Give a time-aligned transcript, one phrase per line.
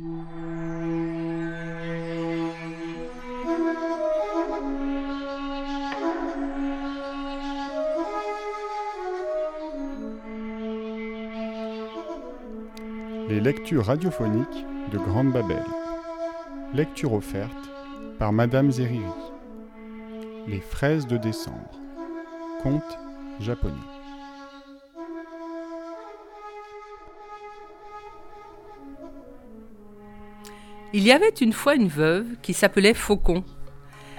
[0.00, 0.08] Les
[13.40, 14.46] lectures radiophoniques
[14.90, 15.62] de Grande Babel.
[16.72, 17.52] Lecture offerte
[18.18, 19.04] par Madame Zeriri.
[20.46, 21.78] Les fraises de décembre.
[22.62, 22.98] Conte
[23.38, 23.99] japonais.
[30.92, 33.44] Il y avait une fois une veuve qui s'appelait Faucon.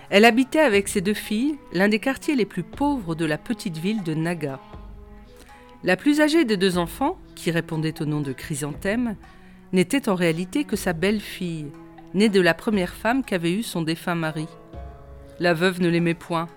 [0.10, 3.78] Elle habitait avec ses deux filles l'un des quartiers les plus pauvres de la petite
[3.78, 4.58] ville de Naga.
[5.84, 9.18] La plus âgée des deux enfants, qui répondait au nom de Chrysanthème,
[9.74, 11.68] n'était en réalité que sa belle-fille,
[12.14, 14.48] née de la première femme qu'avait eue son défunt mari.
[15.40, 16.48] La veuve ne l'aimait point.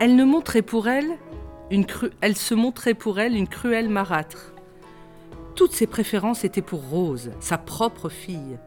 [0.00, 0.88] Elle se montrait pour
[3.20, 4.54] elle une cruelle marâtre.
[5.54, 8.58] Toutes ses préférences étaient pour Rose, sa propre fille.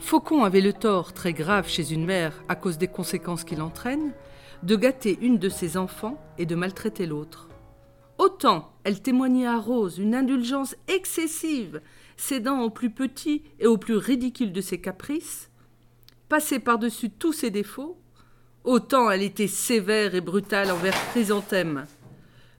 [0.00, 4.12] Faucon avait le tort très grave chez une mère à cause des conséquences qu'il entraîne,
[4.62, 7.48] de gâter une de ses enfants et de maltraiter l'autre.
[8.16, 11.80] Autant elle témoignait à Rose une indulgence excessive,
[12.16, 15.50] cédant au plus petit et au plus ridicule de ses caprices,
[16.28, 18.00] passait par-dessus tous ses défauts,
[18.64, 21.86] autant elle était sévère et brutale envers Chrysanthème,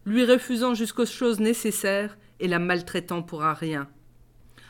[0.06, 3.88] lui refusant jusqu'aux choses nécessaires et la maltraitant pour un rien.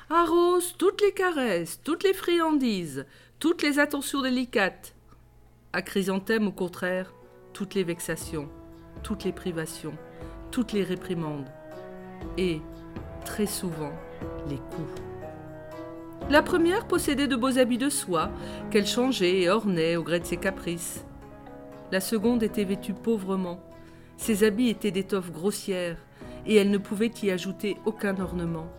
[0.09, 3.05] À Rose, toutes les caresses, toutes les friandises,
[3.39, 4.95] toutes les attentions délicates.
[5.71, 7.13] À Chrysanthème, au contraire,
[7.53, 8.49] toutes les vexations,
[9.03, 9.93] toutes les privations
[10.51, 11.49] toutes les réprimandes
[12.37, 12.61] et,
[13.25, 13.91] très souvent,
[14.49, 15.01] les coups.
[16.29, 18.29] La première possédait de beaux habits de soie
[18.71, 21.05] qu'elle changeait et ornait au gré de ses caprices.
[21.91, 23.59] La seconde était vêtue pauvrement.
[24.17, 25.97] Ses habits étaient d'étoffe grossière
[26.45, 28.71] et elle ne pouvait y ajouter aucun ornement.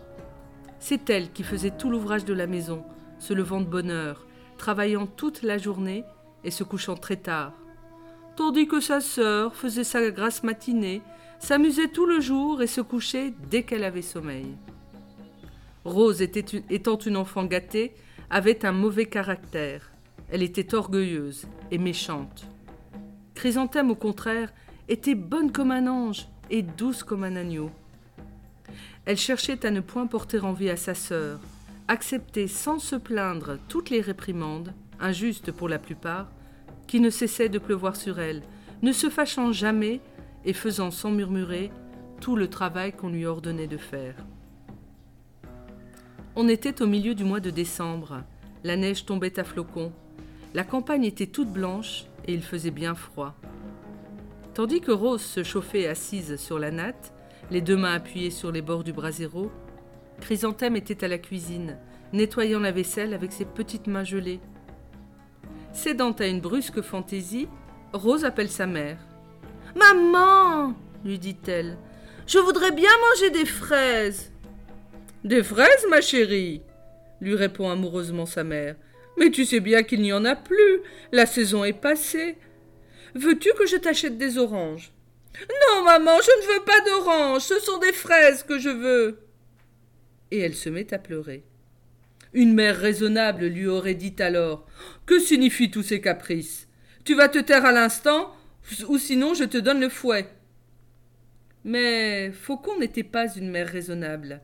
[0.81, 2.83] C'est elle qui faisait tout l'ouvrage de la maison,
[3.19, 4.25] se levant de bonne heure,
[4.57, 6.03] travaillant toute la journée
[6.43, 7.53] et se couchant très tard.
[8.35, 11.03] Tandis que sa sœur faisait sa grasse matinée
[11.37, 14.55] s'amusait tout le jour et se couchait dès qu'elle avait sommeil.
[15.85, 17.93] Rose, étant une enfant gâtée,
[18.31, 19.91] avait un mauvais caractère.
[20.31, 22.47] Elle était orgueilleuse et méchante.
[23.35, 24.51] Chrysanthème, au contraire,
[24.89, 27.69] était bonne comme un ange et douce comme un agneau.
[29.05, 31.39] Elle cherchait à ne point porter envie à sa sœur,
[31.87, 36.29] acceptait sans se plaindre toutes les réprimandes, injustes pour la plupart,
[36.87, 38.43] qui ne cessaient de pleuvoir sur elle,
[38.81, 40.01] ne se fâchant jamais
[40.45, 41.71] et faisant sans murmurer
[42.19, 44.15] tout le travail qu'on lui ordonnait de faire.
[46.35, 48.23] On était au milieu du mois de décembre.
[48.63, 49.91] La neige tombait à flocons.
[50.53, 53.35] La campagne était toute blanche et il faisait bien froid.
[54.53, 57.13] Tandis que Rose se chauffait assise sur la natte,
[57.51, 59.51] les deux mains appuyées sur les bords du brasero,
[60.21, 61.77] Chrysanthème était à la cuisine,
[62.13, 64.39] nettoyant la vaisselle avec ses petites mains gelées.
[65.73, 67.47] Cédant à une brusque fantaisie,
[67.93, 68.97] Rose appelle sa mère.
[69.75, 70.73] Maman,
[71.03, 71.77] lui dit-elle,
[72.25, 74.31] je voudrais bien manger des fraises.
[75.23, 76.61] Des fraises, ma chérie
[77.19, 78.75] lui répond amoureusement sa mère.
[79.17, 80.81] Mais tu sais bien qu'il n'y en a plus.
[81.11, 82.37] La saison est passée.
[83.13, 84.91] Veux-tu que je t'achète des oranges?
[85.39, 87.41] Non, maman, je ne veux pas d'oranges.
[87.41, 89.19] Ce sont des fraises que je veux.
[90.31, 91.43] Et elle se met à pleurer.
[92.33, 94.65] Une mère raisonnable lui aurait dit alors
[95.05, 96.67] Que signifient tous ces caprices?
[97.03, 98.33] Tu vas te taire à l'instant
[98.87, 100.27] ou sinon je te donne le fouet.
[101.63, 104.41] Mais Faucon n'était pas une mère raisonnable.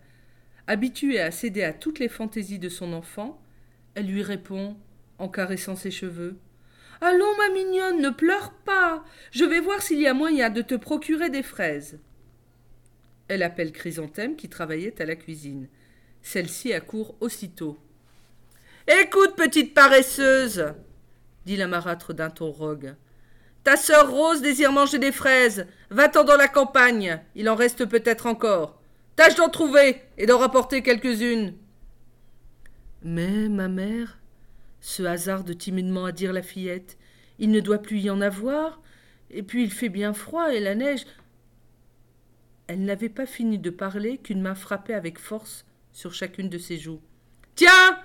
[0.67, 3.41] Habituée à céder à toutes les fantaisies de son enfant,
[3.95, 4.75] elle lui répond,
[5.17, 6.37] en caressant ses cheveux.
[7.01, 9.03] Allons, ma mignonne, ne pleure pas.
[9.31, 11.99] Je vais voir s'il y a moyen de te procurer des fraises.
[13.27, 15.67] Elle appelle Chrysanthème qui travaillait à la cuisine.
[16.21, 17.77] Celle-ci accourt aussitôt.
[18.87, 20.73] Écoute, petite paresseuse,
[21.45, 22.95] dit la marâtre d'un ton rogue.
[23.63, 25.67] Ta sœur Rose désire manger des fraises.
[25.89, 27.19] Va-t'en dans la campagne.
[27.35, 28.79] Il en reste peut-être encore.
[29.17, 31.53] Tâche d'en trouver et d'en rapporter quelques-unes.
[33.03, 34.16] Mais, ma mère,
[34.87, 36.97] se hasarde timidement à dire la fillette,
[37.39, 38.81] il ne doit plus y en avoir.
[39.29, 41.05] Et puis il fait bien froid et la neige.
[42.67, 46.77] Elle n'avait pas fini de parler qu'une main frappait avec force sur chacune de ses
[46.77, 47.01] joues.
[47.55, 47.99] Tiens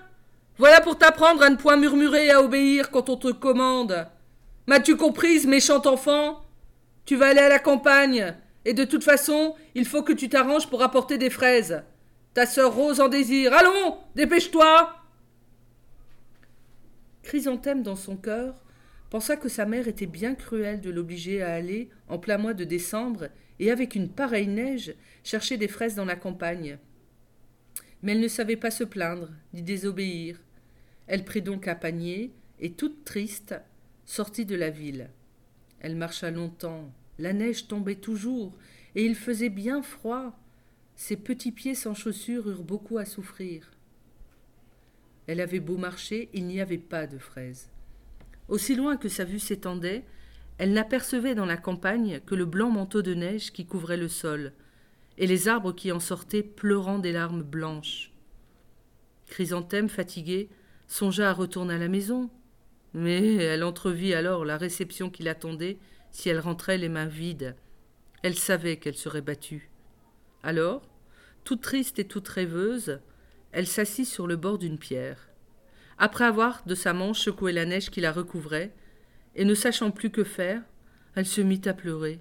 [0.58, 4.08] Voilà pour t'apprendre à ne point murmurer et à obéir quand on te commande.
[4.66, 6.44] M'as-tu comprise, méchant enfant?
[7.04, 10.68] Tu vas aller à la campagne, et de toute façon, il faut que tu t'arranges
[10.68, 11.82] pour apporter des fraises.
[12.34, 13.52] Ta sœur Rose en désire.
[13.52, 15.01] Allons, dépêche-toi
[17.22, 18.54] Chrysanthème, dans son cœur,
[19.10, 22.64] pensa que sa mère était bien cruelle de l'obliger à aller, en plein mois de
[22.64, 23.28] décembre,
[23.58, 26.78] et avec une pareille neige, chercher des fraises dans la campagne.
[28.02, 30.40] Mais elle ne savait pas se plaindre, ni désobéir.
[31.06, 33.54] Elle prit donc un panier, et toute triste,
[34.04, 35.10] sortit de la ville.
[35.80, 38.56] Elle marcha longtemps, la neige tombait toujours,
[38.94, 40.38] et il faisait bien froid.
[40.96, 43.71] Ses petits pieds sans chaussures eurent beaucoup à souffrir.
[45.32, 47.70] Elle avait beau marcher, il n'y avait pas de fraises.
[48.48, 50.04] Aussi loin que sa vue s'étendait,
[50.58, 54.52] elle n'apercevait dans la campagne que le blanc manteau de neige qui couvrait le sol,
[55.16, 58.12] et les arbres qui en sortaient pleurant des larmes blanches.
[59.26, 60.50] Chrysanthème, fatiguée,
[60.86, 62.28] songea à retourner à la maison,
[62.92, 65.78] mais elle entrevit alors la réception qui l'attendait
[66.10, 67.56] si elle rentrait les mains vides.
[68.22, 69.70] Elle savait qu'elle serait battue.
[70.42, 70.82] Alors,
[71.42, 73.00] toute triste et toute rêveuse,
[73.52, 75.28] elle s'assit sur le bord d'une pierre.
[75.98, 78.74] Après avoir de sa manche secoué la neige qui la recouvrait,
[79.34, 80.62] et ne sachant plus que faire,
[81.14, 82.20] elle se mit à pleurer.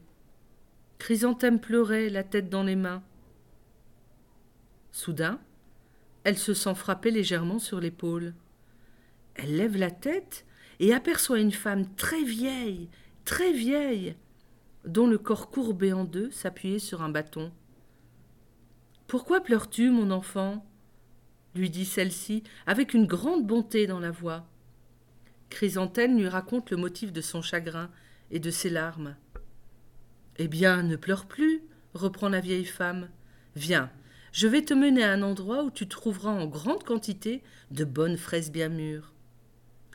[1.00, 3.04] Chrysanthème pleurait, la tête dans les mains.
[4.92, 5.40] Soudain,
[6.24, 8.34] elle se sent frapper légèrement sur l'épaule.
[9.36, 10.46] Elle lève la tête
[10.80, 12.90] et aperçoit une femme très vieille,
[13.26, 14.16] très vieille,
[14.86, 17.52] dont le corps courbé en deux s'appuyait sur un bâton.
[19.08, 20.66] Pourquoi pleures-tu, mon enfant?
[21.56, 24.48] Lui dit celle-ci avec une grande bonté dans la voix.
[25.50, 27.90] Chrysanthème lui raconte le motif de son chagrin
[28.32, 29.16] et de ses larmes.
[30.38, 31.62] Eh bien, ne pleure plus,
[31.94, 33.10] reprend la vieille femme.
[33.56, 33.92] Viens,
[34.32, 38.18] je vais te mener à un endroit où tu trouveras en grande quantité de bonnes
[38.18, 39.14] fraises bien mûres.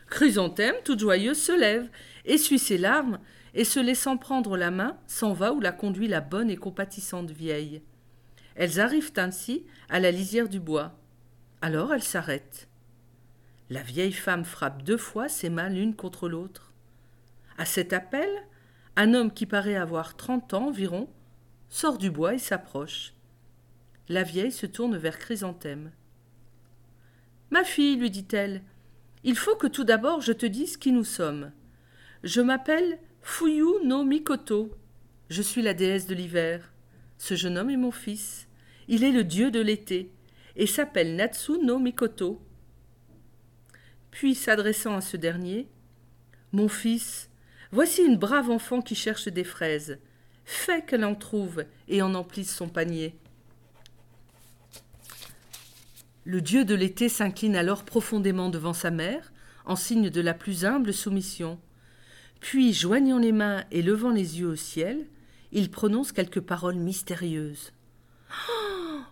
[0.09, 1.89] Chrysanthème, toute joyeuse, se lève,
[2.25, 3.19] essuie ses larmes,
[3.55, 7.31] et se laissant prendre la main, s'en va où la conduit la bonne et compatissante
[7.31, 7.81] vieille.
[8.55, 10.99] Elles arrivent ainsi à la lisière du bois.
[11.63, 12.69] Alors elles s'arrêtent.
[13.71, 16.73] La vieille femme frappe deux fois ses mains l'une contre l'autre.
[17.59, 18.29] À cet appel,
[18.97, 21.09] un homme qui paraît avoir trente ans environ
[21.69, 23.15] sort du bois et s'approche.
[24.09, 25.91] La vieille se tourne vers Chrysanthème.
[27.51, 28.63] Ma fille, lui dit-elle,
[29.25, 31.51] il faut que tout d'abord je te dise qui nous sommes.
[32.23, 34.71] Je m'appelle Fuyu no Mikoto.
[35.29, 36.73] Je suis la déesse de l'hiver.
[37.19, 38.47] Ce jeune homme est mon fils.
[38.87, 40.13] Il est le dieu de l'été
[40.57, 42.41] et s'appelle Natsu no Mikoto.
[44.11, 45.69] Puis, s'adressant à ce dernier,
[46.53, 47.29] Mon fils,
[47.71, 49.99] voici une brave enfant qui cherche des fraises.
[50.45, 53.15] Fais qu'elle en trouve et en emplisse son panier.
[56.25, 59.33] Le dieu de l'été s'incline alors profondément devant sa mère,
[59.65, 61.61] en signe de la plus humble soumission.
[62.41, 65.07] Puis, joignant les mains et levant les yeux au ciel,
[65.53, 67.73] il prononce quelques paroles mystérieuses.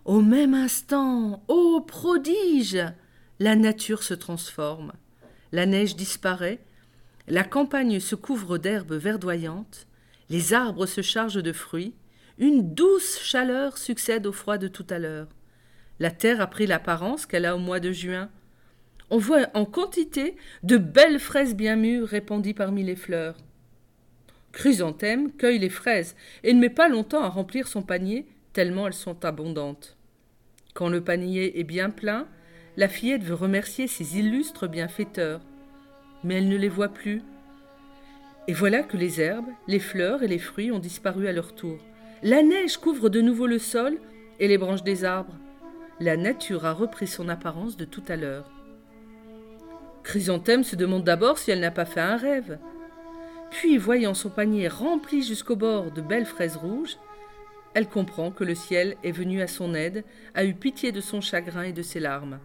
[0.05, 2.77] Au même instant, ô prodige
[3.39, 4.93] La nature se transforme,
[5.51, 6.59] la neige disparaît,
[7.27, 9.87] la campagne se couvre d'herbes verdoyantes,
[10.29, 11.95] les arbres se chargent de fruits,
[12.37, 15.27] une douce chaleur succède au froid de tout à l'heure.
[15.99, 18.29] La terre a pris l'apparence qu'elle a au mois de juin.
[19.09, 23.37] On voit en quantité de belles fraises bien mûres répandues parmi les fleurs.
[24.51, 28.93] Chrysanthème cueille les fraises et ne met pas longtemps à remplir son panier, tellement elles
[28.93, 29.94] sont abondantes.
[30.75, 32.27] Quand le panier est bien plein,
[32.75, 35.39] la fillette veut remercier ses illustres bienfaiteurs,
[36.25, 37.23] mais elle ne les voit plus.
[38.49, 41.77] Et voilà que les herbes, les fleurs et les fruits ont disparu à leur tour.
[42.23, 43.97] La neige couvre de nouveau le sol
[44.41, 45.37] et les branches des arbres.
[46.01, 48.51] La nature a repris son apparence de tout à l'heure.
[50.03, 52.59] Chrysanthème se demande d'abord si elle n'a pas fait un rêve.
[53.49, 56.97] Puis, voyant son panier rempli jusqu'au bord de belles fraises rouges,
[57.75, 61.19] elle comprend que le ciel est venu à son aide, a eu pitié de son
[61.19, 62.39] chagrin et de ses larmes.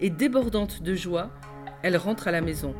[0.00, 1.30] Et débordante de joie,
[1.82, 2.74] elle rentre à la maison.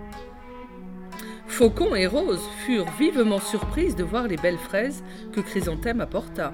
[1.47, 6.53] Faucon et Rose furent vivement surprises de voir les belles fraises que Chrysanthème apporta.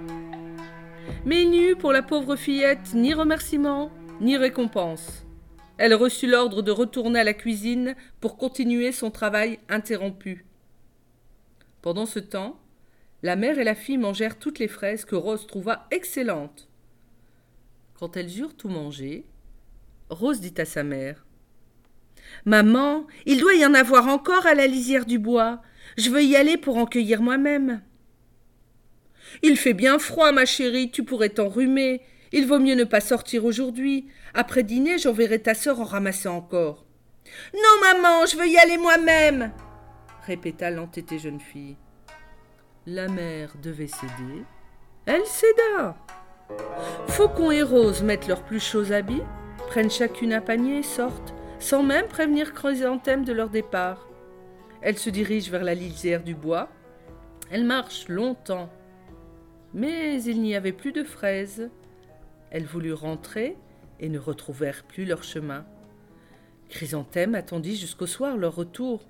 [1.24, 3.90] Mais il n'y eut pour la pauvre fillette ni remerciement,
[4.20, 5.24] ni récompense.
[5.76, 10.46] Elle reçut l'ordre de retourner à la cuisine pour continuer son travail interrompu.
[11.82, 12.60] Pendant ce temps,
[13.22, 16.68] la mère et la fille mangèrent toutes les fraises que Rose trouva excellentes.
[17.94, 19.24] Quand elles eurent tout mangé,
[20.10, 21.24] Rose dit à sa mère
[22.44, 25.62] Maman, il doit y en avoir encore à la lisière du bois.
[25.96, 27.82] Je veux y aller pour en cueillir moi-même.
[29.42, 32.02] Il fait bien froid, ma chérie, tu pourrais t'enrhumer.
[32.32, 34.08] Il vaut mieux ne pas sortir aujourd'hui.
[34.34, 36.84] Après dîner, j'enverrai ta sœur en ramasser encore.
[37.54, 39.52] Non, maman, je veux y aller moi-même,
[40.26, 41.76] répéta l'entêtée jeune fille.
[42.88, 44.44] La mère devait céder.
[45.06, 45.96] Elle céda.
[47.08, 49.24] Faucon et Rose mettent leurs plus chauds habits,
[49.66, 54.08] prennent chacune un panier et sortent, sans même prévenir Chrysanthème de leur départ.
[54.82, 56.68] Elle se dirige vers la lisière du bois.
[57.50, 58.70] Elle marche longtemps.
[59.74, 61.68] Mais il n'y avait plus de fraises.
[62.52, 63.56] Elle voulut rentrer,
[63.98, 65.66] et ne retrouvèrent plus leur chemin.
[66.68, 69.02] Chrysanthème attendit jusqu'au soir leur retour.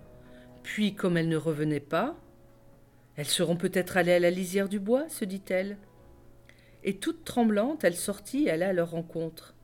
[0.62, 2.16] Puis, comme elles ne revenaient pas,
[3.16, 5.78] elles seront peut-être allées à la lisière du bois, se dit-elle.
[6.84, 9.54] Et toute tremblante, elle sortit et alla à leur rencontre.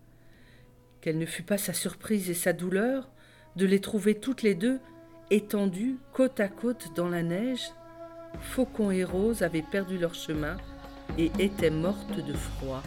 [1.00, 3.10] Quelle ne fut pas sa surprise et sa douleur
[3.56, 4.80] de les trouver toutes les deux
[5.30, 7.70] étendues côte à côte dans la neige.
[8.40, 10.56] Faucon et Rose avaient perdu leur chemin
[11.18, 12.82] et étaient mortes de froid.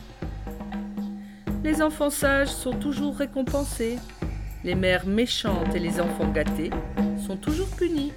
[1.64, 3.98] Les enfants sages sont toujours récompensés.
[4.64, 6.72] Les mères méchantes et les enfants gâtés
[7.26, 8.14] sont toujours punis.